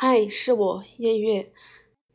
[0.00, 1.50] 嗨，是我叶月。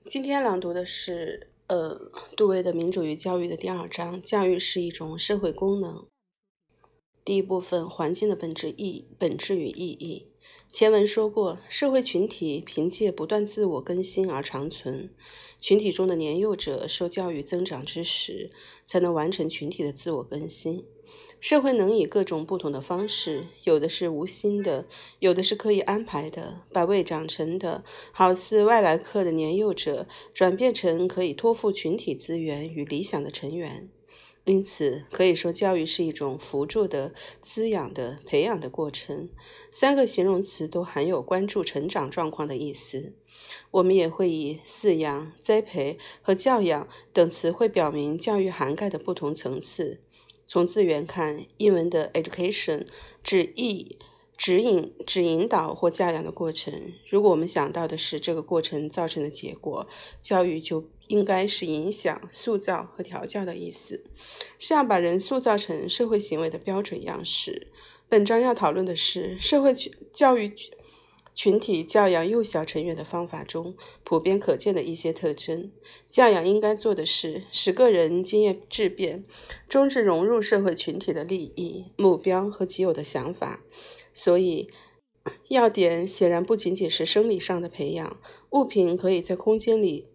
[0.05, 1.99] 今天朗读的是呃
[2.37, 6.07] 杜威的《民主与教育》的第二章：教育是一种社会功能。
[7.25, 10.27] 第一部分：环境的本质意本质与意义。
[10.69, 15.09] 前文说过，社会群体凭借不断自我更新而长存。
[15.59, 18.51] 群体中的年幼者受教育增长之时，
[18.85, 20.85] 才能完成群体的自我更新。
[21.43, 24.87] 社会能以各种不同的方式，有的是无心的，
[25.19, 27.83] 有的是刻意安排的，把未长成的
[28.13, 33.89] 好似外来客的年幼者转变成可以托付群体资源与理想的成员。
[34.45, 39.27] 因此，可以说教育是一种辅助的、滋养的、培养的过程。
[39.69, 43.11] 三个形容词都含有关注成长状况的意思。
[43.71, 49.99] 我们也会以饲养、栽培和教养等词汇表明教育涵盖的不同层次。
[50.47, 52.85] 从字源看，英文的 education
[53.23, 53.97] 指意、
[54.37, 56.93] 指引、指引导或教养的过程。
[57.09, 59.87] 如果我们想到的是这个过程造成的结果，
[60.21, 64.03] 教育就应该是影响、塑造和调教的意思，
[64.59, 67.67] 是要把人塑造成社会行为的标准样式。
[68.09, 69.73] 本章要讨论的是社会
[70.11, 70.53] 教育。
[71.35, 75.71] 群体教养幼小成员的方法中，普遍可见的一些特征。
[76.09, 79.23] 教养应该做的是使个人经验质变，
[79.67, 83.61] 终至融入社会群体的利益、目标和己有的想法。
[84.13, 84.69] 所以，
[85.47, 88.19] 要点显然不仅仅是生理上的培养。
[88.51, 90.09] 物品可以在空间里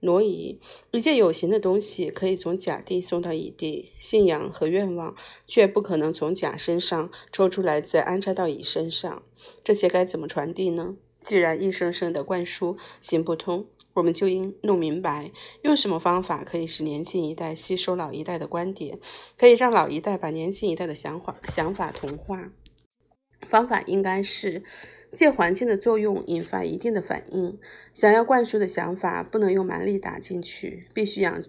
[0.00, 0.60] 挪移，
[0.92, 5.16] 一件有形的东西可以从甲地送到乙地，信仰和愿望
[5.46, 9.22] 却不可能从甲身上抽出来再安插到乙身上。
[9.62, 10.96] 这些该怎么传递呢？
[11.20, 15.30] 既然硬生生的灌输行不通，我们就应弄明白，
[15.62, 18.98] 用什么方法可以使年轻一代吸收老一代的观点，
[19.38, 22.50] 可以让老一代把年轻一代的想法想法同化。
[23.48, 24.62] 方法应该是
[25.12, 27.58] 借环境的作用引发一定的反应。
[27.92, 31.42] 想要灌输的想法不能用蛮力打进去，必须养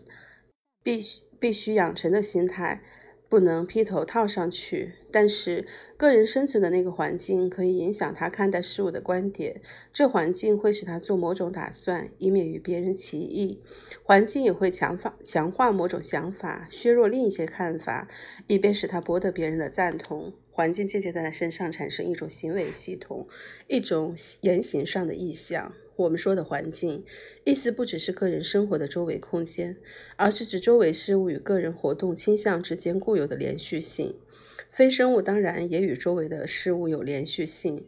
[0.84, 2.82] 必须必须养成的心态。
[3.28, 5.66] 不能披头套上去，但是
[5.98, 9.62] 个人生存的那个环境可以影响他看待事物的观点。
[9.92, 13.60] 这环境会使他做某种打算，以免与别人歧义；
[14.04, 18.08] 环境也会强化强化某种想法，削弱另一些看法，
[18.48, 20.34] 以便使他博得别人的赞同。
[20.52, 23.28] 环境渐渐在他身上产生一种行为系统，
[23.68, 25.74] 一种言行上的意向。
[25.98, 27.06] 我们说的环境，
[27.44, 29.78] 意思不只是个人生活的周围空间，
[30.18, 34.16] 而是指周围事物与个人活动倾向之间固有的连续性。
[34.70, 37.86] 非生物当然也与周围的事物有连续性。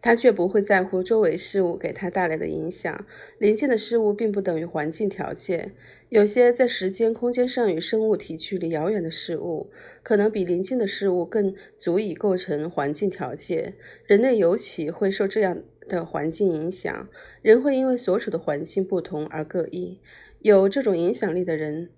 [0.00, 3.06] 他却不会在乎周围事物给他带来的影响。
[3.38, 5.74] 临近的事物并不等于环境条件。
[6.08, 9.70] 有些在时间、空间上与生物体距离遥远的事物，
[10.02, 13.74] 可能比临近的事物更足以构成环境条件。
[14.04, 17.08] 人类尤其会受这样的环境影响。
[17.42, 20.00] 人会因为所处的环境不同而各异。
[20.40, 21.90] 有这种影响力的人。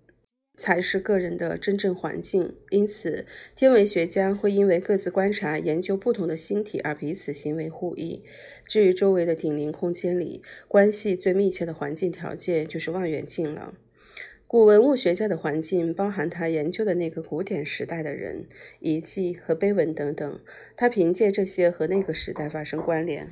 [0.59, 3.25] 才是个人的真正环境，因此
[3.55, 8.25] 天文学家会因为各自观察、研究不同的星体而彼此行为互异。
[8.67, 13.73] 至于周围的顶邻空间里关系最密切的环境条件，就是望远镜了。
[14.47, 18.47] 古文物学家的环境包含他研究的那个古典时代的人、
[18.81, 20.41] 遗迹和碑文等等，
[20.75, 23.29] 他凭借这些和那个时代发生关联。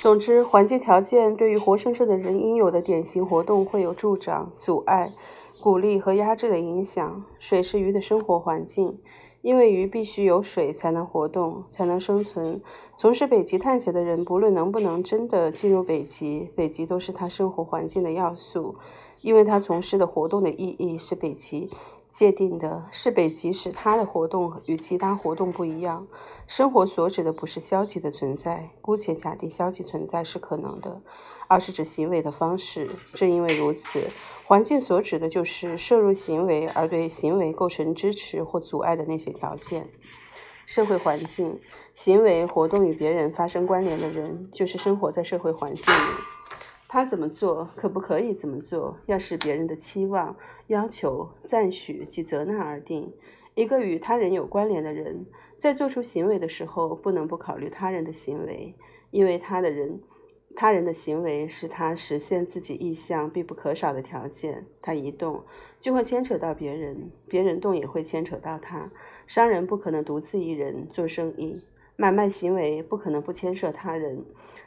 [0.00, 5.12] 总之，环境条件对于活生生的人应有的典型活动会有助长、阻碍。
[5.60, 7.24] 鼓励和压制的影响。
[7.38, 8.98] 水是鱼的生活环境，
[9.42, 12.60] 因为鱼必须有水才能活动，才能生存。
[12.96, 18.76] 从事北极探险的人，不论能不能真的进入北极，北极都是他生活环境的要素，
[19.22, 21.70] 因为他从事的活动的意义是北极
[22.12, 26.06] 界定的，是北极使他的活动与其他活动不一样。
[26.46, 31.00] 生活所指的不是消极的存在，姑且假定消极存在是可能的。
[31.48, 32.88] 而是指行为的方式。
[33.14, 34.08] 正因为如此，
[34.44, 39.88] 环境所指的就是摄入行为而对行为构成支持或阻碍的那些条件。
[40.66, 41.58] 社会环境、
[41.94, 45.98] 行为活动与别人发生关联的人，就是生活在社会环境里。
[46.86, 50.36] 他怎么做，可不可以怎么做，要视别人的期望、
[50.68, 53.12] 要求、赞许及责难而定。
[53.54, 55.26] 一个与他人有关联的人，
[55.58, 58.74] 在做出行为的时候，不能不考虑他人的行为，
[59.10, 60.00] 因为他的人。
[60.56, 64.66] 他人的行为是他实现自己意向必不可少的条件。
[64.82, 65.44] 他一动，
[65.78, 68.90] 就会牵扯到别人；别人动，也会牵扯到他。
[69.26, 71.62] 商人不可能独自一人做生意，
[71.96, 74.24] 买卖行为不可能不牵涉他人。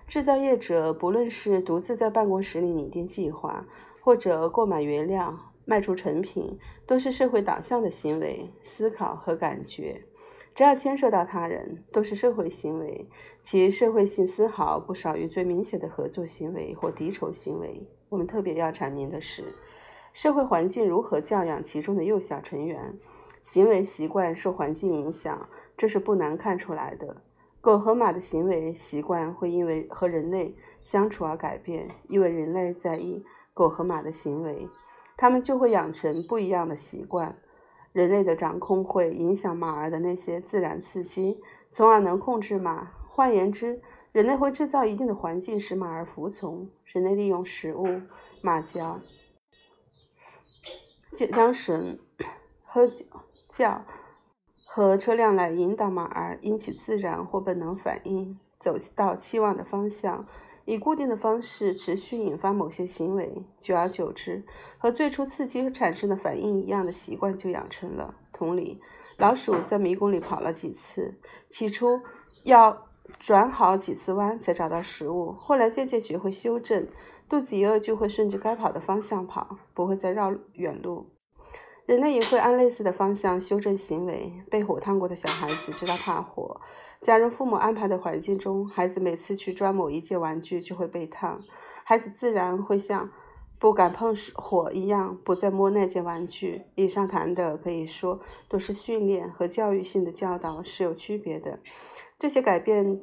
[0.08, 3.66] 制造业者不论是独自在办公室里拟定计划，
[4.00, 10.02] 或者购买原料、卖出成品，都是社会导向的行为、思考和感觉。
[10.62, 13.10] 只要牵涉到他人，都是社会行为，
[13.42, 17.82] 其社会性丝毫不少于最明显的合作行为或敌仇行为。
[18.10, 19.44] 我们特别要阐明的是，
[20.14, 22.94] 社会环境如何教养其中的幼小成员，
[23.42, 27.24] 行为习惯受环境影响，这是不难看出来的。
[27.60, 33.26] 狗和马的行为习惯会因为和人类相处而改变，因为人类在意
[33.56, 34.68] 狗和马的行为，
[35.18, 37.36] 它们就会养成不一样的习惯。
[37.94, 41.42] 人类的掌控会影响马儿的那些自然刺激，
[41.72, 42.92] 从而能控制马。
[43.06, 43.82] 换言之，
[44.14, 46.70] 人类会制造一定的环境使马儿服从。
[46.86, 48.02] 人类利用食物、
[48.42, 49.00] 马嚼、
[51.14, 52.00] 缰绳、
[52.64, 53.06] 喝酒、
[53.50, 53.84] 叫
[54.66, 60.26] 和车辆来引导马儿因其自然或本能反应走到期望的方向。
[60.72, 64.46] 以固定的方式持续引发某些行为，久而久之，
[64.78, 68.16] 和最初刺激产生的反应一样的习惯就养成了。
[68.32, 68.80] 同理，
[69.18, 71.20] 老鼠在迷宫里跑了几次，
[71.50, 72.00] 起初
[72.46, 72.88] 要
[73.20, 76.88] 转好几次弯才找到食物，后来渐渐学会修正，
[77.28, 81.10] 肚子一饿就会顺着该跑的方向跑，不会再绕远路。
[81.86, 84.32] 人类也会按类似的方向修正行为。
[84.50, 86.62] 被火烫过的小孩子知道怕火。
[87.02, 91.42] 假如父母安排的环境中，孩子每次去抓某一件玩具就会被烫，
[91.84, 93.10] 孩子自然会像
[93.62, 96.64] 不敢碰火一样，不再摸那件玩具。
[96.74, 98.20] 以上谈的可以说
[98.50, 101.60] 都是训练和教育性的教导是有区别的。
[102.18, 103.02] 这些改变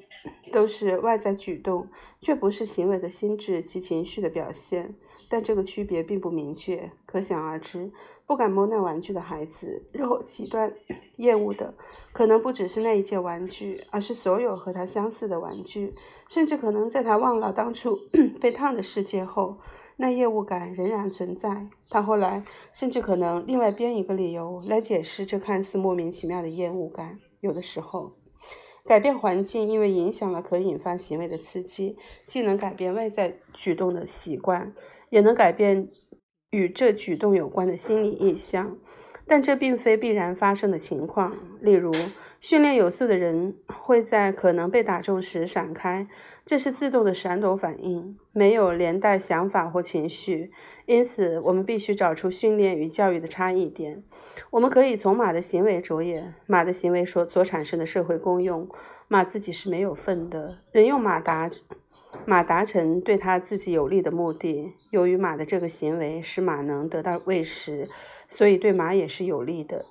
[0.52, 1.86] 都是外在举动，
[2.20, 4.96] 却不是行为的心智及情绪的表现。
[5.28, 7.92] 但这个区别并不明确，可想而知。
[8.26, 10.72] 不敢摸那玩具的孩子，日后极端
[11.16, 11.72] 厌恶的
[12.12, 15.94] 可能不只是那一件玩具，而是所有和他相似的玩具，
[16.28, 17.96] 甚至可能在他忘了当初
[18.40, 19.56] 被烫的世界后，
[19.98, 21.66] 那厌恶感仍然存在。
[21.90, 22.42] 他后来
[22.72, 27.18] 甚至可能另外编一个理由来解释这看似莫名其妙的厌恶感。
[27.40, 28.12] 有的时候，
[28.86, 34.72] 改变环境，因为影响了可引发行为的刺激，既能改变外在举动的习惯，
[35.10, 35.86] 也能改变。
[36.50, 38.78] 与这举动有关的心理意向，
[39.26, 41.36] 但这并非必然发生的情况。
[41.60, 41.92] 例如，
[42.40, 46.06] 训练有素的人会在可能被打中时闪开，
[46.46, 50.50] 这是自动的闪躲反应，没有连带想法或情绪。
[50.86, 54.02] 因此，我们必须找出训练与教育的差异点。
[54.50, 58.68] 我们可以从马的行为着眼，马的行为所所产生的社会功用，
[59.08, 60.58] 马自己是没有份的。
[60.72, 61.50] 人用马达。
[62.24, 64.72] 马达成对他自己有利的目的。
[64.90, 67.86] 由于马的这个行为使马能得到喂食，
[68.28, 69.84] 所以对马也是有利的。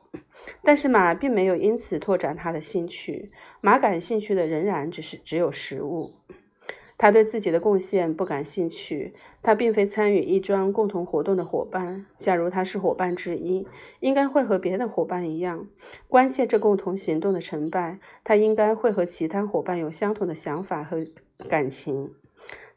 [0.63, 3.31] 但是马并没有因此拓展他的兴趣。
[3.61, 6.13] 马感兴趣的仍然只是只有食物。
[6.97, 9.13] 他对自己的贡献不感兴趣。
[9.43, 12.05] 他并非参与一桩共同活动的伙伴。
[12.17, 13.67] 假如他是伙伴之一，
[13.99, 15.67] 应该会和别的伙伴一样
[16.07, 17.99] 关切这共同行动的成败。
[18.23, 21.05] 他应该会和其他伙伴有相同的想法和。
[21.47, 22.15] 感情，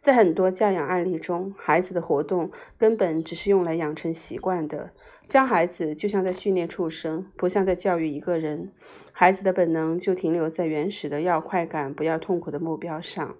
[0.02, 4.90] 在很多教养案例中，孩子的活动根本只是用来养成习惯的。
[5.30, 8.72] 教孩子就像在训练畜生，不像在教育一个人。
[9.12, 13.36] 孩子的本能就停留在原始的要快感、不要痛苦的目标上。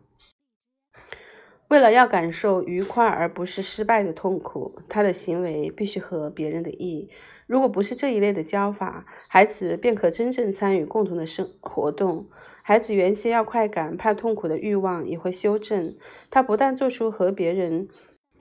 [1.67, 7.11] 为了要感受愉快而不是失败的痛苦，他的行为必须合别人的意。
[7.49, 12.29] 如果不是这一类的教法，孩子便可真正参与共同的生活动。
[12.63, 15.97] 孩子原先要快感、怕痛苦的欲望也会修正。
[16.31, 17.89] 他不但做出和别人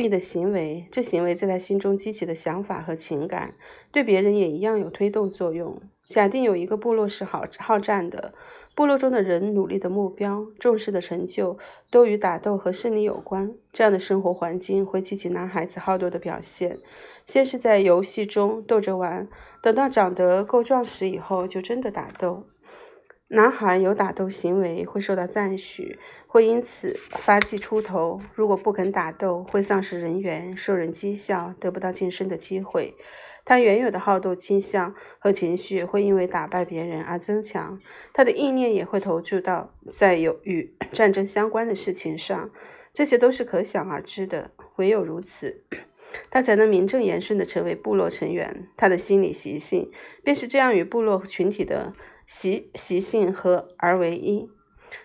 [0.01, 3.53] 意的行为，这行为在他心中激起的想法和情感，
[3.91, 5.77] 对别人也一样有推动作用。
[6.03, 8.33] 假定有一个部落是好好战的，
[8.73, 11.59] 部落中的人努力的目标、重视的成就
[11.91, 13.53] 都与打斗和胜利有关。
[13.73, 16.77] 这样的生活环境会激起男孩子好斗的表现。
[17.27, 19.27] 先是在游戏中斗着玩，
[19.61, 22.45] 等到长得够壮实以后，就真的打斗。
[23.31, 32.95] 男孩有打斗行为会受到赞许，会因此发迹出头；如果不肯打斗，会丧失人缘，受人讥笑，得不到晋升的机会。
[33.45, 37.79] 他原有的好斗倾向和情绪会因为打败别人而增强，
[38.13, 42.50] 他的意念也会投注到在有与 战争相关的事情上，
[42.91, 44.50] 这些都是可想而知的。
[44.77, 45.63] 唯有如此。
[46.31, 48.67] 他才能名正言顺地成为部落成员。
[48.75, 49.91] 他的心理习性
[50.24, 51.93] 便是这样与部落群体的
[52.29, 54.48] 习习性合而为一。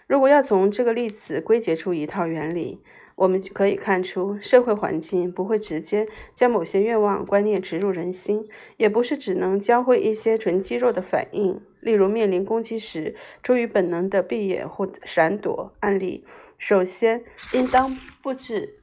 [0.07, 2.83] 如果要从这个例子归结出一套原理，
[3.17, 15.73] 我们可以看出，社会环境不会直接将某些愿望观念植入人心，也不是只能教会一些纯肌肉的反应，例如面临攻击时出于本能的闭眼或闪躲。
[15.81, 16.27] 案例
[16.59, 18.81] 首先应当布置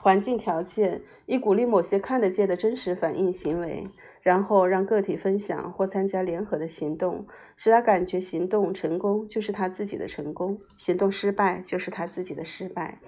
[0.00, 1.02] 环境条件。
[1.26, 3.86] 以鼓励某些看得见的真实反应行为，
[4.24, 7.26] 然后让个体分享或参加联合的行动，
[7.56, 12.98] 使他感觉行动成功就是他自己的成功，行动失败就是他自己的失败。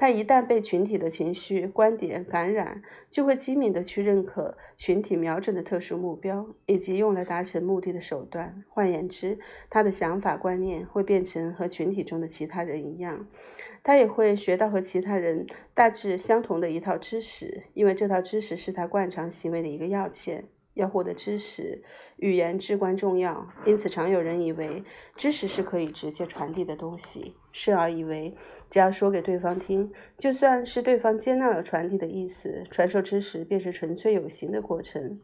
[0.00, 8.64] 他一旦被群体的情绪观点感染，就会机敏地去认可群体瞄准的特殊目标以及用来达成目的的手段。
[8.70, 9.38] 换言之，
[9.68, 13.26] 他的想法观念会变成和群体中的其他人一样。
[13.82, 20.44] 他也会学到和其他人大致相同的一套知识，因为这套知识是他惯常行为的一个要件。
[20.74, 21.82] 要获得知识，
[22.16, 23.48] 语言至关重要。
[23.66, 24.84] 因此，常有人以为
[25.16, 28.34] 知识是可以直接传递的东西，甚而以为
[28.70, 35.20] 只要说给对方听，就算是对方接纳了传递的意思，传授知识便是纯粹有形的过程。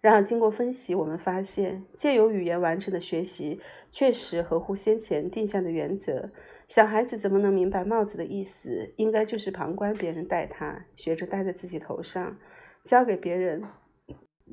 [0.00, 3.58] 然而，经过分析，我们发现，借由语言完成的学习
[3.90, 6.30] 确实合乎先前定下的原则。
[6.68, 8.92] 小孩子怎么能明白帽子的意思？
[8.96, 12.36] 应该就是旁观别人戴它，学着戴在自己头上，
[12.84, 13.62] 交给别人。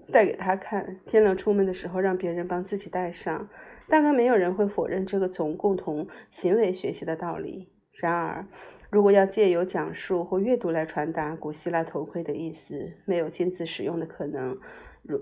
[0.09, 3.49] 戴给他看，天冷出门的时候让别人帮自己戴上。
[3.91, 7.67] 大概没有人会否认这个从共同行为学习的道理。
[7.91, 8.47] 然而，
[8.89, 14.57] 如果要借由讲述或阅读来传达古希腊头盔的意思，没有亲自使用的可能。
[15.03, 15.19] 如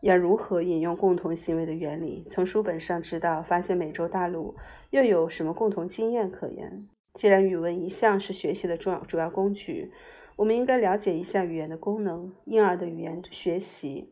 [0.00, 2.26] 要如何引用共同行为的原理？
[2.28, 4.56] 从书本上知道，发现美洲大陆
[4.90, 6.88] 又有什么共同经验可言？
[7.14, 9.92] 既然语文一向是学习的重要主要工具。
[10.34, 12.32] 我们应该了解一下语言的功能。
[12.46, 14.10] 婴儿的语言学习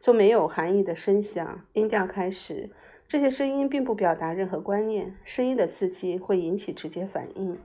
[0.00, 2.68] 从没有含义的声响、音调开始，
[3.12, 5.14] 这些声音并不表达任何观念。
[5.22, 7.58] 声音的刺激会引起直接反应，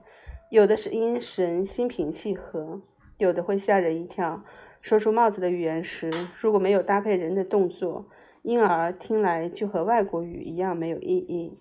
[0.51, 2.81] 有的声音使人心平气和，
[3.17, 4.43] 有的会吓人一跳。
[4.81, 6.11] 说出帽子的语言时，
[6.41, 8.07] 如果没有搭配人的动作，
[8.41, 11.57] 婴儿听来就和外国语一样没有意义。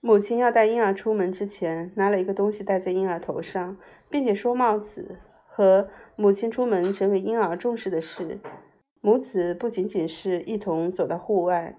[0.00, 3.76] 母亲要带婴儿出门之前，拿了一个东西戴在婴儿头上。
[4.08, 8.40] 并且说帽子和母亲出门成为婴儿重视的事。
[9.02, 11.78] 母子不仅仅是一同走到户外，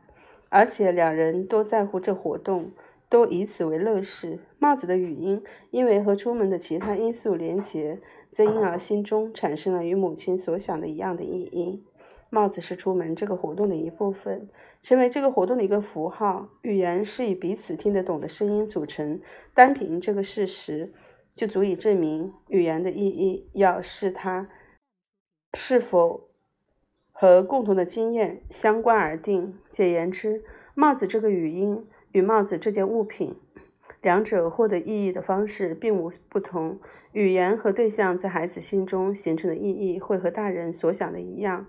[0.51, 2.71] 而且两人都在乎这活动，
[3.07, 4.39] 都以此为乐事。
[4.59, 7.99] 帽子的语音因为和出门的其他因素连结，
[8.31, 11.83] 在婴儿心中产生了与母亲所想的一样的意义。
[12.29, 14.49] 帽子是出门这个活动的一部分，
[14.81, 16.49] 成为这个活动的一个符号。
[16.61, 19.21] 语言是以彼此听得懂的声音组成，
[19.53, 20.93] 单凭这个事实。
[21.33, 24.49] 就足以证明语言的意义，要视它
[25.53, 26.29] 是否
[27.21, 29.53] 和共同的经验相关而定。
[29.69, 30.41] 简言之，
[30.73, 33.35] 帽子这个语音与帽子这件物品，
[34.01, 36.79] 两者获得意义的方式并无不同。
[37.11, 41.67] 语言和对象在孩子心中形成的意义会和大人所想的一样，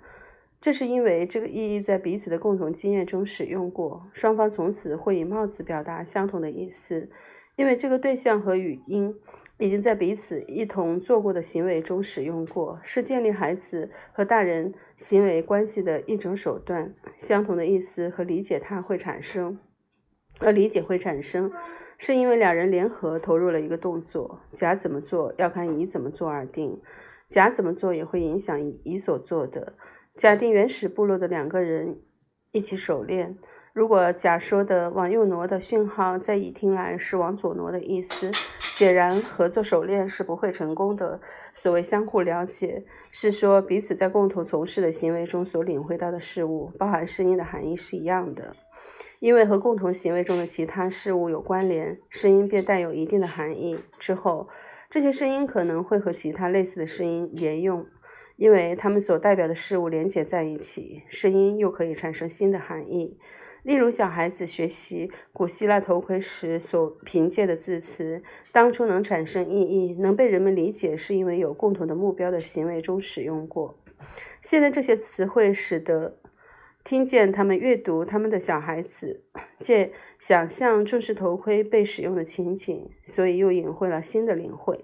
[0.58, 7.10] 这是因为这个意义在彼此的共同经验中使用过，双方从此会以帽子表达相同的意思，
[7.56, 9.14] 因为这个对象和语音。
[9.62, 16.92] 已经在彼此一同做过的行为中使用过，是建立孩子和大人行为关系的一种手段。
[17.16, 19.56] 相同的意思和理解它会产生，
[20.40, 21.52] 和理解会产生，
[21.96, 24.40] 是因为两人联合投入了一个动作。
[24.52, 26.80] 甲怎么做要看乙怎么做而定，
[27.28, 29.74] 甲怎么做也会影响乙所做的。
[30.16, 32.00] 假定原始部落的两个人
[32.50, 33.32] 一起狩猎。
[33.72, 38.30] 如果甲说的往右挪的讯号在乙听来是往左挪的意思，
[38.74, 41.20] 显然合作手链是不会成功的。
[41.54, 48.56] 所谓相互了解，是说彼此在共同从事的行为中所领会到的事物，包含声音的含义是一样的。
[49.20, 53.78] 因为和共同行为中的其他事物有关联，声音便带有一定的含义。
[53.98, 54.48] 之后，
[54.88, 57.86] 这些声音可能会和其他类似的声音连用，
[58.36, 63.18] 因为它们所代表的事物连结在一起，声音又可以产生新的含义。
[63.62, 73.78] 例如，小孩子学习古希腊头盔时所凭借的字词，当初能产生意义，能被人们理解，是因为有共同的目标的行为中使用过。
[74.40, 76.18] 现在这些词汇使得
[76.82, 79.22] 听见他们阅读他们的小孩子，
[79.60, 84.82] 借想象重视头盔被使用的情景，所以又隐晦了新的领会，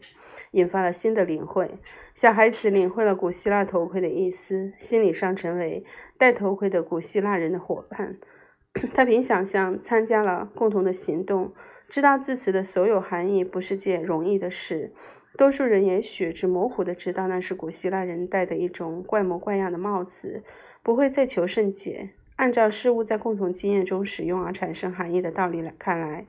[0.52, 1.68] 引发了新的领会。
[2.14, 5.84] 小孩子领会了古希腊头盔的意思，心理上成为
[6.16, 8.18] 戴头盔的古希腊人的伙伴。
[8.94, 11.52] 他凭想象参加了共同的行动，
[11.88, 14.92] 知道字词的所有含义不是件容易的事。
[15.36, 20.42] 多数人也许只模糊的知道那是古希腊人戴的一种怪模怪样的帽子，
[20.82, 22.10] 不会再求甚解。
[22.36, 26.26] 按照事物在共同经验中使用而产生含义的道理来看来，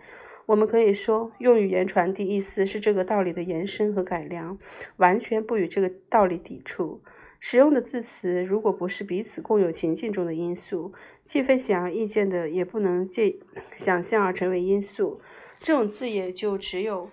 [0.48, 4.58] 我们可以说，用语言传递意思是这个道理的延伸和改良，
[4.98, 7.02] 完全不与这个道理抵触。
[7.40, 10.94] 使用的字词，如果不是彼此共有情境中的因素，
[11.24, 13.40] 既非显而易见的，也不能借
[13.78, 15.22] 想象而成为因素。
[15.60, 17.10] 这种字眼就只有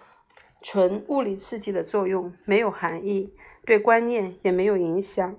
[0.62, 3.32] 纯物理刺激的作用，没有含义，
[3.64, 5.36] 对观念也没有影响。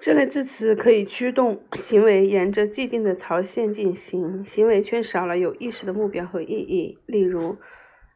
[0.00, 6.98] 这类字词可以驱动行为沿着既定的槽线进行，行为却少了有意识的目标和意义。
[7.04, 7.58] 例如，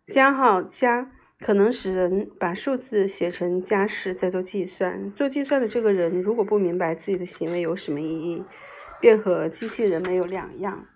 [0.06, 5.12] 加号加可能使人把数字写成加式再做计算。
[5.12, 8.44] 做计算的这个人如果不明白自己的行为有什么意义，
[9.00, 10.86] 便和机器人没有两样。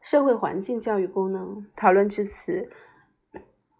[0.00, 2.70] 社会环境教育功能讨论至此，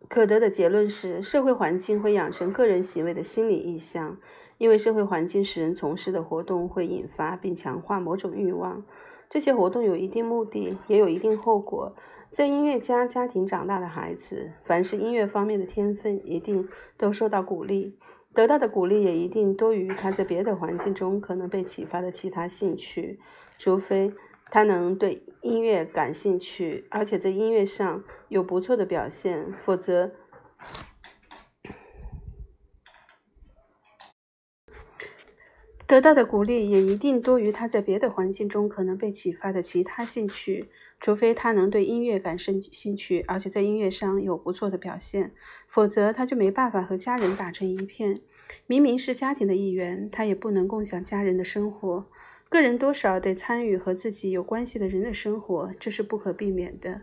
[0.09, 4.19] 可得的结论是：社会环境会养成个人行为的心理意向。
[4.59, 8.87] 因为社会环境使人从事的活动会引发并强化某种欲望，
[9.29, 11.95] 这些活动有一定目的，也有一定后果。
[12.31, 17.97] 在音乐家家庭长大的孩子，凡是音乐方面的天分，一定都受到鼓励，
[18.35, 23.19] 得到的鼓励也一定多于他在别的环境中可能被启发的其他兴趣，
[23.59, 24.13] 除非
[24.51, 30.13] 他能对音乐感兴趣，而且在音乐上有不错的表现，否则。
[35.87, 40.69] 得到的鼓励也一定多于他在别的环境中可能被启发的其他兴趣，
[41.01, 45.31] 除非他能对音乐感生兴趣，而且在音乐上有不错的表现，
[45.69, 48.21] 否则他就没办法和家人打成一片。
[48.67, 52.07] 明明是家庭的一员，他也不能共享家人的生活。
[52.49, 57.03] 个人多少得参与和自己有关系的人的生活，这是不可避免的。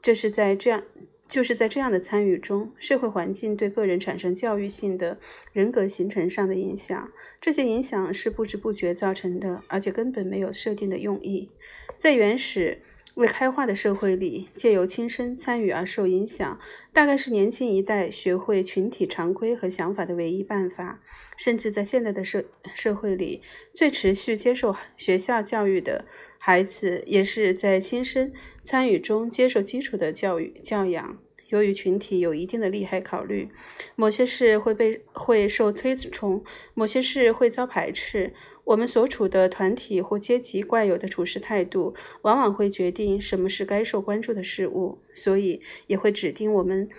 [0.00, 0.82] 这是在这样。
[1.28, 5.18] 就是在这样的参与中，社会环境对个人产生教育性的
[5.52, 7.12] 人格形成上的影响。
[7.40, 11.50] 这些影响是不知不觉造成的，而且根本没有设定的用意。
[11.98, 12.80] 在原始
[13.18, 16.60] 未开化的社会里，借由亲身参与而受影响，
[16.92, 21.00] 大概是年轻一代学会群体常规和想法的唯一办法。
[21.36, 22.44] 甚至在现在的社
[22.74, 23.42] 社会里，
[23.74, 26.04] 最持续接受学校教育的。
[26.38, 28.32] 孩子也是在亲身
[28.62, 31.18] 参与中接受基础的教育教养。
[31.48, 33.48] 由于群体有一定的利害考虑，
[33.96, 36.44] 某些事会被会受推崇，
[36.74, 38.34] 某些事会遭排斥。
[38.68, 46.90] 我们所处的团体或阶级惯有的处事态度，往往会决定什么是该受关注的事物，所以也会指定我们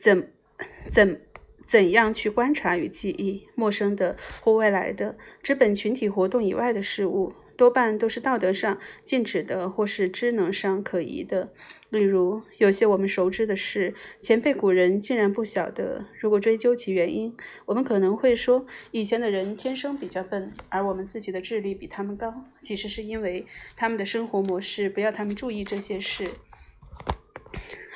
[0.00, 0.32] 怎
[0.92, 1.20] 怎
[1.66, 7.32] 怎样去观察与记忆陌生的或未来的、指本群体活动以外的事物。
[7.56, 11.52] 多半都是道德上禁止的，或是知能上可疑的。
[11.90, 16.06] 例如，有些我们熟知的事，前辈古人竟然不晓得。
[16.18, 17.36] 如果追究其原因，
[17.66, 22.44] 我们可能会说，以前的人天生比较笨，而我们自己的智力比他们高。
[22.58, 23.44] 其实是因为
[23.76, 26.30] 他们的生活模式不要他们注意这些事，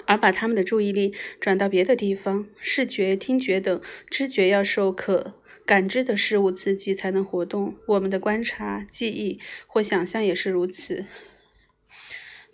[0.05, 2.47] 而把他们的注意力转到别的地方。
[2.59, 5.41] 视觉、听觉等知觉要受可。
[5.67, 11.05] 感知的事物刺激才能活动，我们的观察、记忆或想象也是如此。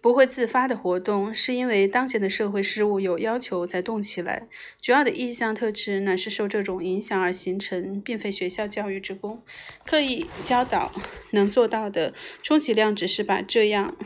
[0.00, 4.48] 不会自发的活动，是因为当前的社会事物有要求才动起来。
[4.80, 9.44] 主要的意向特质乃是受这种影响而形成，并非学校教育之功。
[9.86, 10.90] 刻意教导
[11.30, 13.96] 能做到的，充其量只是把这样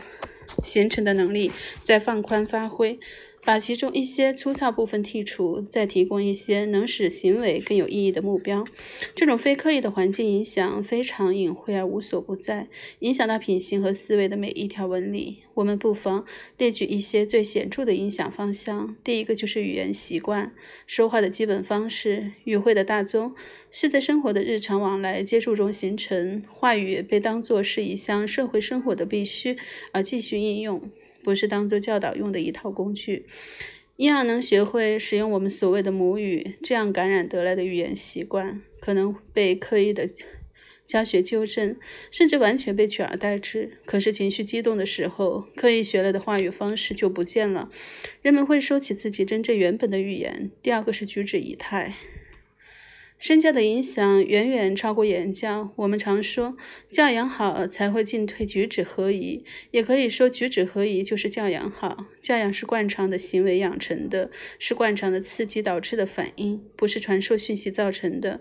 [0.62, 1.50] 形成的能力
[1.82, 3.00] 再放宽发挥。
[3.46, 8.64] 把其中一些粗糙部分剔除，再提供一些能使行为更有意义的目标。
[9.14, 12.66] 这种非刻意的环境影响非常隐晦而无所不在，
[12.98, 15.44] 影响到品行和思维的每一条纹理。
[15.54, 16.26] 我们不妨
[16.59, 18.96] 列举一些最显著的影响方向。
[19.04, 20.52] 第一个就是语言习惯，
[20.85, 22.32] 说话的基本方式。
[22.42, 23.32] 语汇的大宗
[23.70, 29.56] 是在生活的日常往来接触中形成，话语被当作是一项社会生活的必须
[29.92, 30.90] 而继续应用。
[31.26, 33.26] 不是当做教导用的一套工具。
[33.96, 40.08] 婴儿能学会使用我们所谓的母语，这样感染得来的语言习惯，可能被刻意的
[40.86, 41.76] 教学纠正，
[42.12, 43.78] 甚至完全被取而代之。
[43.84, 47.70] 可是情绪激动的时候，刻意学了的话语方式就不见了，
[48.22, 50.52] 人们会收起自己真正原本的语言。
[50.62, 51.94] 第二个是举止仪态。
[53.18, 55.72] 身教的影响远远超过言教。
[55.76, 56.57] 我们常说，
[56.88, 62.05] 教养好才会进退举止合宜，也可以说举止合宜就是教养好。
[62.20, 68.40] 教养是惯常的行为养成的，是惯常的刺激导致的反应，不是传授讯息造成的。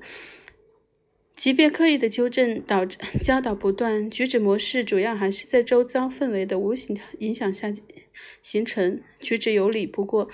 [1.38, 7.74] 即便刻意的纠正导致 教导不断，举止模式主要还是在周遭氛围的无形影响下
[8.42, 9.02] 形成。
[9.20, 10.30] 举止有理，不过。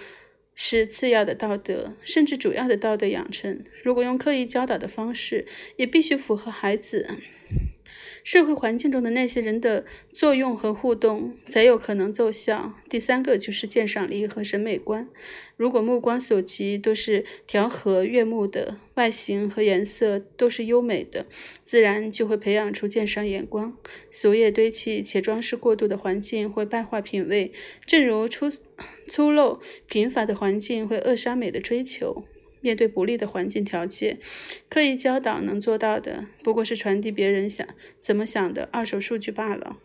[0.55, 3.63] 是次要的道德，甚至主要的道德养成。
[3.83, 7.17] 如果用刻意教导的方式，也必须符合孩子。
[8.23, 12.73] 社会环境中的那些人的作用和互动，才有可能奏效。
[12.89, 15.07] 第三个就是鉴赏力和审美观。
[15.57, 21.25] 如果目光所及都是调和悦目的，外形和颜色都是优美的，
[21.63, 23.75] 自然就会培养出鉴赏眼光。
[24.12, 27.51] 俗业堆砌且装饰过度的环境会败坏品味，
[27.86, 28.49] 正如粗
[29.07, 32.23] 粗陋贫乏的环境会扼杀美的追求。
[32.62, 34.19] 面对不利的环境条件，
[34.69, 37.67] 刻意教导能做到的，不过是传递别人想
[38.00, 39.78] 怎么想的二手数据罢了。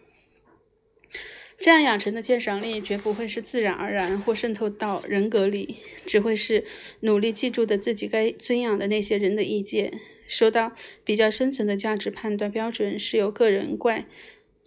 [1.59, 6.67] 这样养成的鉴赏力，绝不会是自然而然或渗透到人格里，只会是
[7.01, 9.99] 努力记住的自己该尊仰的那些人的意见。
[10.29, 14.05] 说到比较深层的价值判断标准，是由个人怪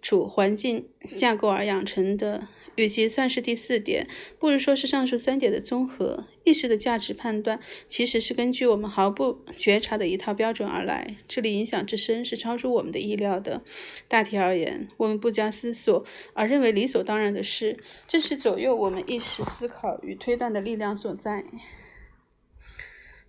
[0.02, 2.48] 处环境架构而养成的。
[2.80, 6.24] 与其算是第四点，不如说是上述三点的综合。
[6.44, 13.62] 意识的价值判断其实是根据我们毫不觉察的一套标准而来，这里影响之深是超出我们的意料的。
[14.08, 21.44] 大体而言，我们不加思索而认为理所当然的事，这是左右我们意识思考与推断的力量所在。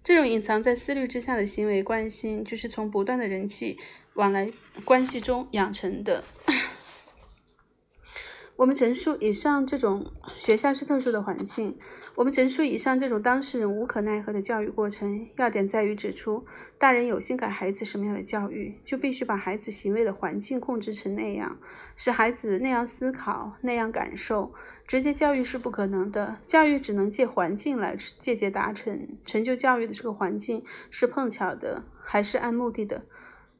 [0.01, 3.77] 这种隐藏在思虑之下的行为惯性，就是从不断的人际
[4.13, 4.49] 往来
[4.85, 6.23] 关系中养成的。
[8.61, 10.05] 我们陈述以上这种
[10.37, 11.79] 学校是特殊的环境。
[12.13, 16.45] 我们陈述以上这种当事人无可奈何的教育过程，要点在于指出，
[16.77, 21.57] 大人有心给孩子什么样的教育，就必须把孩子行为的环境控制成那样，
[21.95, 24.53] 使孩子那样思考、那样感受。
[24.85, 29.07] 直接教育是不可能的，教育只能借环境来间接达成。
[29.25, 33.01] 成就教育的这个环境是碰巧的，还是按目的的？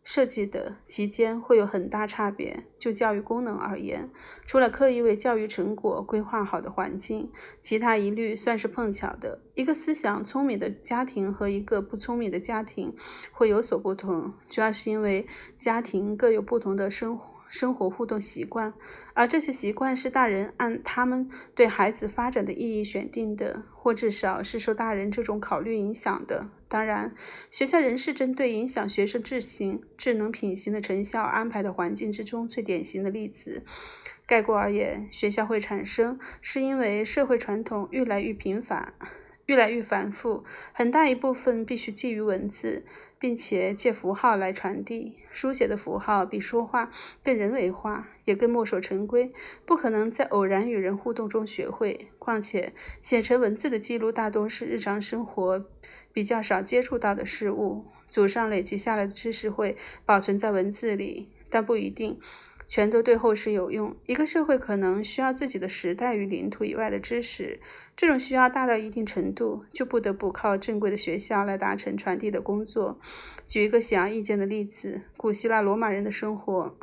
[0.04, 2.66] 设计的期间会有很大差别。
[2.80, 4.10] 就教育功能而言，
[4.46, 9.40] 除了刻意为教育成果规划好的环境，其他一律算是碰巧的。
[9.54, 12.96] 一个思想聪明的家庭和一个不聪明的家庭
[13.32, 17.31] 会有所不同，主要是因为家庭各有不同的生活。
[17.52, 18.74] 生活互动习惯，
[19.14, 26.50] 而这些习惯是大人按他们对孩子发展的意义选定的，或至少是受大人这种考虑影响的。
[26.70, 27.14] 当然，
[27.52, 33.64] 学校仍是针对影响学生智行、智能品行的成效安排的环境之中最典型的例子。
[34.26, 38.94] 概括而言，学校会产生，是因为社会传统愈来愈频繁、
[39.46, 42.86] 愈来愈繁复，很大一部分必须基于文字。
[43.22, 46.90] 并且借符号来传递，书写的符号比说话
[47.24, 49.32] 更人为化，也更墨守成规，
[49.64, 52.10] 不可能在偶然与人互动中学会。
[52.18, 55.64] 况且，写成文字的记录大多是日常生活
[56.12, 62.20] 比较少接触到的事物，祖上累积下来的知识会保存在文字里，但不一定。
[62.72, 63.94] 全都对后世有用。
[64.06, 67.60] 一个社会可能需要自己的时代与领土以外的知识，
[67.98, 72.98] 这种需要大到一定程度，就不得不靠正规的学校来达成传递的工作。
[73.46, 76.78] 举一个显而易见的例子：古希腊罗马人的生活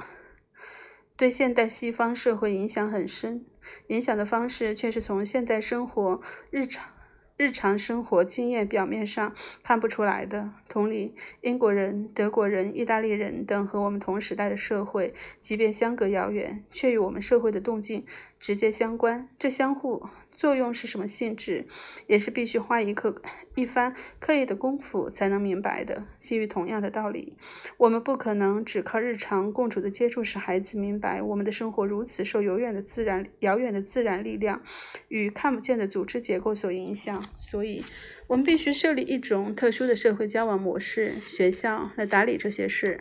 [1.17, 3.47] 对现代西方社会影响很深，
[3.87, 6.21] 影响的方式却是从现代生活
[6.51, 6.98] 日常。
[7.39, 10.51] 日常生活经验表面上看不出来的。
[10.69, 18.05] 同理，英国人、德国人、意大利人等和我们同时代的社会，即便相隔遥远，却与我们社会的动静
[18.41, 19.29] 直接相关。
[19.39, 20.09] 这相互。
[20.39, 21.67] 作用是什么性质，
[22.07, 23.21] 也是必须花一刻
[23.57, 26.05] 一番刻意的功夫才能明白的。
[26.21, 27.37] 基于同样的道理，
[27.77, 34.63] 我们不可能只靠日常共处的接触使孩子明白我们的生活如此受遥远的自然、遥远的自然力量
[35.09, 37.21] 与看不见的组织结构所影响。
[37.37, 37.85] 所以，
[38.29, 43.01] 我们必须设立一种特殊的社会交往模式，学校来打理这些事。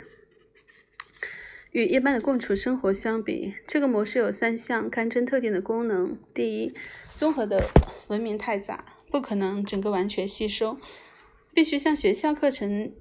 [1.77, 6.73] 与一般的共处生活相比，这个模式有三项堪称特定的功能：第一，
[7.13, 7.69] 综合的
[8.07, 10.75] 文明太杂，不可能整个完全吸收，
[11.53, 12.91] 必须像学校课程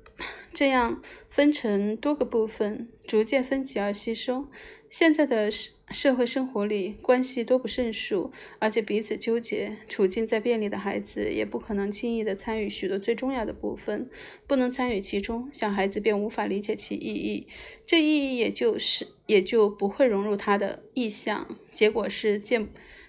[0.52, 4.46] 这样分成多个部分，逐渐分级而吸收。
[4.90, 5.50] 现在的
[5.92, 9.76] 社会生活里，关系多不胜数，而且彼此纠结。
[9.88, 14.10] 处境再便利的孩子，也不可能轻易地参与许多最重要的部分。
[14.46, 17.46] 不能参与其中，小孩子便无法理解其意义，
[17.86, 21.56] 这意义也就是也就不会融入他的意向。
[21.70, 22.68] 结果是见。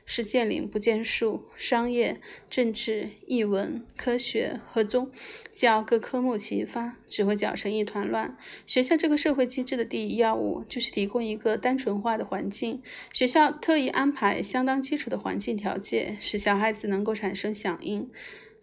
[0.09, 5.11] 是见林不见树，商业、政治、译文、科学和宗
[5.51, 8.37] 教各科目齐发，只会搅成一团乱。
[8.65, 12.81] 学校这个社会机制的第一要务，就是提供一个单纯化的环境。
[13.11, 18.09] 学校特意安排相当基础的环境条件，使小孩子能够产生响应。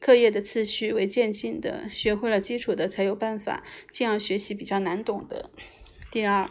[0.01, 5.51] 课业的次序为渐进的，学会了基础的，才有办法进而学习比较难懂的。
[6.11, 6.49] 第二。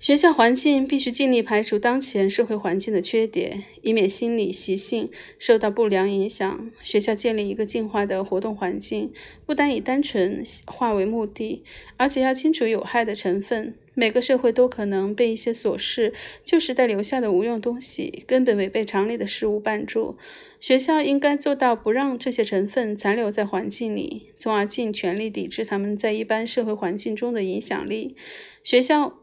[0.00, 6.70] 学校环境必须尽力排除当前社会环境的缺点，以免心理习性受到不良影响。
[6.82, 9.10] 学校建立一个净化的活动环境，
[9.46, 11.62] 不单以单纯化为目的，
[11.96, 13.74] 而且要清除有害的成分。
[13.94, 16.12] 每个社会都可能被一些琐事、
[16.44, 20.18] 旧时代留下的无用东西、根本违背常理的事物绊住。
[20.60, 28.16] 学校应该做到不让这些成分残留在环境里，从而尽全力抵制他们在一般社会环境中的影响力。
[28.62, 29.14] 学校。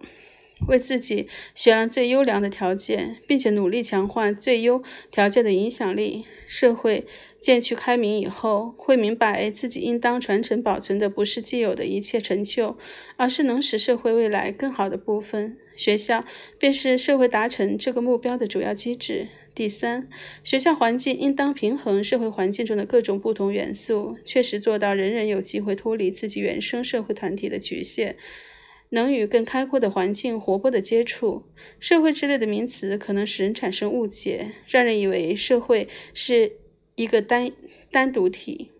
[0.67, 6.25] 为自己选了最优良的条件，并且努力强化最优条件的影响力。
[6.47, 7.05] 社会
[7.39, 12.77] 渐趋开明以后，会明白自己应当传承保存的不是既有的一切成就，
[13.15, 15.57] 而是能使社会未来更好的部分。
[15.77, 16.25] 学校
[16.59, 19.29] 便是社会达成这个目标的主要机制。
[19.55, 20.07] 第三，
[20.43, 28.15] 学校环境应当平衡社会环境中的各种不同元素，确实做到人人有机会脱离自己原生社会团体的局限。
[28.93, 31.43] 能与更开阔的环境活泼的接触，
[31.79, 36.57] 社会之类的名词可能使人产生误解，让人以为社会是
[36.95, 37.51] 一个单
[37.89, 38.71] 单独体。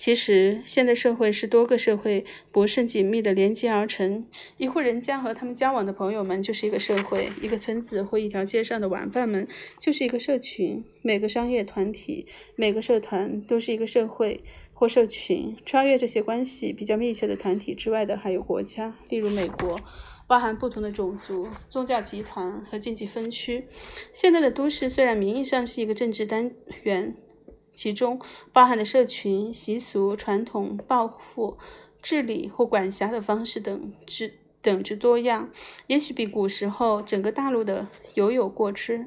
[0.00, 4.24] 其实，现代社会是多个社会不甚紧密的连接而成。
[4.56, 9.46] 一户人家和他们交往的朋友们就是一个社会，一个村子或一条街上的玩伴们
[9.78, 10.82] 就是一个社群。
[11.02, 12.24] 每个商业团体、
[12.56, 15.54] 每个社团都是一个社会或社群。
[15.66, 19.78] 穿越这些关系比较密切的团体之外的，还有国家，例如美国，
[20.26, 23.66] 包含不同的种族、宗教集团和经济分区。
[24.14, 26.50] 现在的都市虽然名义上是一个政治单
[26.84, 27.14] 元。
[27.80, 28.20] 其中
[28.52, 31.56] 包含的社群习俗、传统、报复、
[32.02, 35.48] 治理或管辖的方式等之等之多样，
[35.86, 39.06] 也许比古时候整个大陆的犹有过之。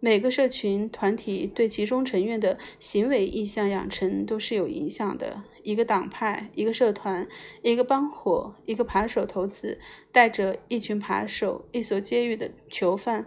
[0.00, 5.44] 每个社群团体对其中成员的行为意向养成都是有影响的。
[5.62, 7.28] 一个党派、一个社团、
[7.62, 9.78] 一个帮伙、一个扒手头子，
[10.10, 13.26] 带着一群扒手、一所监狱的囚犯。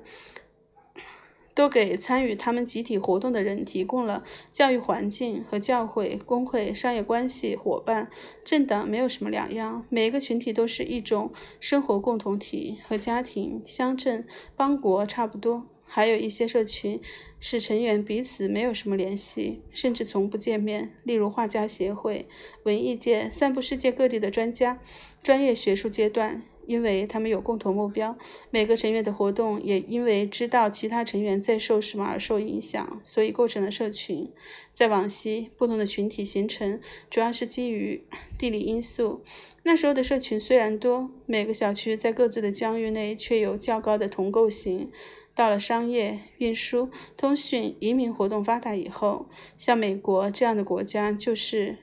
[1.55, 8.09] 都给参与他们集体活动的人提供了教育环境，和教会、工会、商业关系伙伴、
[8.43, 9.85] 政党没有什么两样。
[9.89, 15.67] 每个群体都是一种生活共同体，和家庭、乡镇、邦国差不多。
[15.85, 16.99] 还有一些社群
[17.39, 22.27] 使成员彼此没有什么联系，甚至从不见面，例如画家协会、
[22.63, 24.79] 文艺界、散布世界各地的专家、
[25.21, 26.41] 专业学术阶段。
[26.65, 28.17] 因为他们有共同目标，
[28.49, 34.31] 每个成员的活动也因为知道其他成员在受什么而受影响，所以构成了社群。
[34.73, 38.05] 在往昔，不同的群体形成主要是基于
[38.37, 39.23] 地理因素。
[39.63, 44.91] 那时候的社群虽然多，每个小区在各自的疆域内却有较高的同构性。
[45.35, 51.77] 到了商业、运输、通讯、移民活动发达以后，像美国这样的国家就是。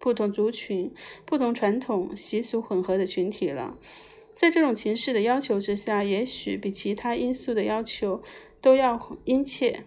[0.00, 0.94] 不同族群、
[1.26, 3.76] 不同传统习俗混合的群体了，
[4.38, 8.22] 在这种情势的要求之下，也许比其他因素的要求
[8.60, 9.82] 都要殷切。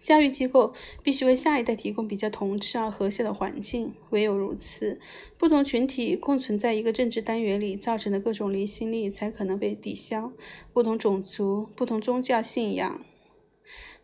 [0.00, 4.98] 教育机构必须为下一代提供比较同质而和谐的环境，唯有如此，
[5.36, 10.32] 不同群体共存在一个政治单元里造成的各种离心力才可能被抵消。
[10.72, 13.04] 不同种族、不同宗教信仰。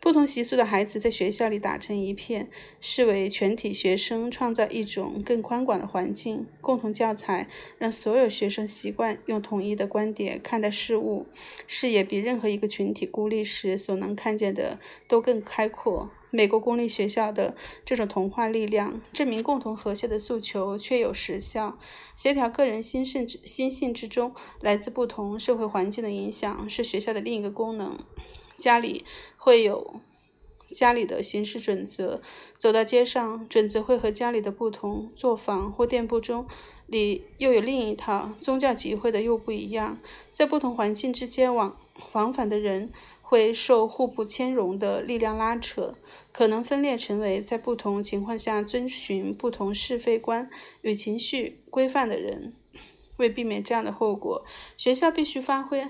[0.01, 2.49] 不同习俗的孩子在学校里打成一片，
[2.81, 6.47] 视为全体学生创造一种更宽广的环境。
[6.63, 11.27] 共同教材让所有学生习惯用统一的观点看待事物，
[11.67, 16.11] 视野比任何一个群体孤立时所能看见的都更开阔。
[16.31, 21.79] 美国公立学校的这种同化力量，证明共同和谐的诉求确有实效。
[22.17, 27.99] 协调个人心性之心性之中来自不同社会环境的影响，是学校的另一个功能。
[28.61, 29.05] 家里
[29.37, 30.01] 会有
[30.71, 32.21] 家里的行事准则，
[32.59, 36.47] 走到街上，准则会和家里的不同；作坊或店铺中
[36.87, 38.31] 里又有另一套。
[38.39, 39.99] 宗教集会的又不一样，
[40.33, 41.77] 在不同环境之间往
[42.13, 42.93] 往返的人
[43.23, 45.97] 会受互不兼容的力量拉扯，
[46.31, 50.49] 可能分裂成为在不同情况下遵循不同是非观
[50.83, 52.53] 与情绪规范的人。
[53.17, 54.45] 为避免这样的后果，
[54.77, 55.87] 学校必须发挥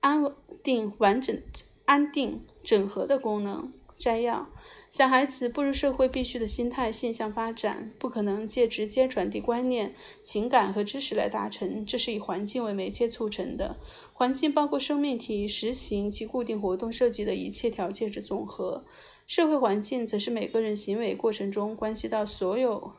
[0.00, 1.40] 安定完整。
[1.84, 3.72] 安定整合的功能。
[3.96, 4.48] 摘要：
[4.90, 13.76] 小孩子步入社会必须的心态现象发展，不可能借直接传递观念、情感和知识来达成，这是以环境为媒介促成的。
[14.12, 18.84] 环境包括生命体实行其固定活动涉及的一切条件之总和。
[19.28, 22.92] 社会环境则是每个人行为过程中关系到所有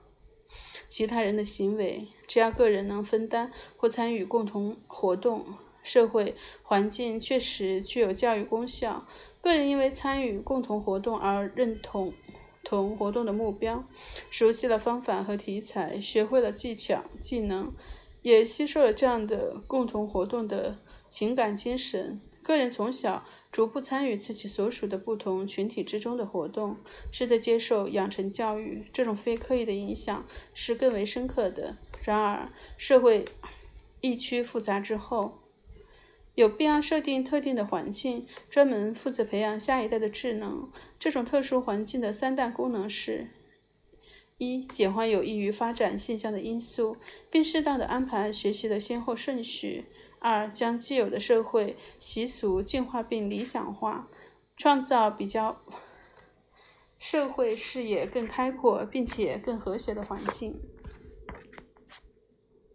[0.90, 2.08] 其他人的行为。
[2.26, 5.46] 只要个人能分担或参与共同活动。
[5.86, 9.06] 社会环境确实具有教育功效。
[9.40, 12.12] 个人因为参与共同活动而认同
[12.64, 13.86] 同活动的目标，
[14.32, 17.72] 熟悉了方法和题材，学会了技巧技能，
[18.24, 22.20] 也吸收了这样的共同活动的情感精神。
[22.42, 26.78] 个人从小逐步参与自己所属的不同群体之中的活动，
[27.12, 28.88] 是在接受养成教育。
[28.92, 31.78] 这种非刻意的影响是更为深刻的。
[32.04, 33.26] 然而，社会
[34.02, 35.45] 一趋复杂之后。
[36.36, 40.70] 有必要设定特定的环境，专门负责培养下一代的智能。
[41.00, 43.30] 这种特殊环境的三大功能是：
[44.38, 46.98] 一、简化有益于发展现象的因素，
[47.32, 49.86] 并适当的安排学习的先后顺序；
[50.20, 54.10] 二、将既有的社会习俗进化并理想化，
[54.58, 55.62] 创造比较
[57.00, 60.60] 社会视野更开阔并且更和谐的环境。